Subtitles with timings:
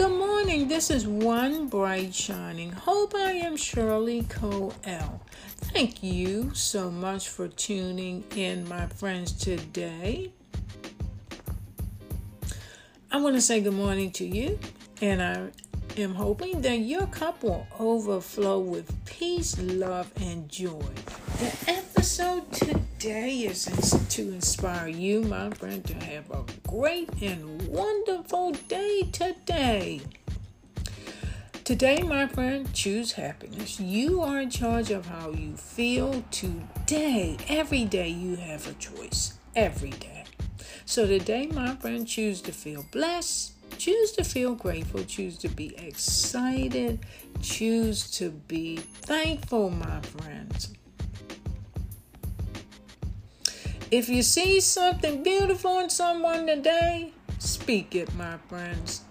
[0.00, 0.66] Good morning.
[0.66, 2.72] This is One Bright Shining.
[2.72, 5.20] Hope I am Shirley Coel.
[5.74, 10.32] Thank you so much for tuning in, my friends, today.
[13.12, 14.58] I want to say good morning to you,
[15.02, 15.50] and I
[16.00, 20.80] am hoping that your cup will overflow with peace, love, and joy.
[21.40, 22.50] The episode
[23.00, 23.64] today is
[24.10, 30.02] to inspire you, my friend, to have a great and wonderful day today.
[31.64, 33.80] Today, my friend, choose happiness.
[33.80, 37.38] You are in charge of how you feel today.
[37.48, 39.38] Every day, you have a choice.
[39.56, 40.24] Every day.
[40.84, 43.54] So, today, my friend, choose to feel blessed.
[43.78, 45.04] Choose to feel grateful.
[45.04, 46.98] Choose to be excited.
[47.40, 50.74] Choose to be thankful, my friends.
[53.90, 59.02] If you see something beautiful in someone today, speak it, my friends.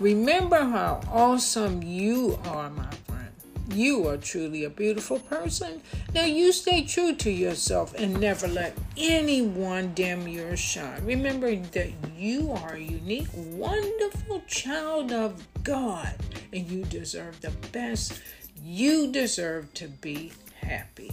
[0.00, 3.30] Remember how awesome you are, my friend.
[3.72, 5.82] You are truly a beautiful person.
[6.16, 11.06] Now you stay true to yourself and never let anyone dim your shine.
[11.06, 16.16] Remember that you are a unique, wonderful child of God
[16.52, 18.20] and you deserve the best.
[18.60, 21.12] You deserve to be happy.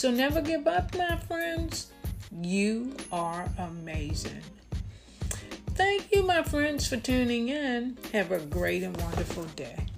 [0.00, 1.90] So never give up, my friends.
[2.40, 4.40] You are amazing.
[5.74, 7.98] Thank you, my friends, for tuning in.
[8.14, 9.89] Have a great and wonderful day.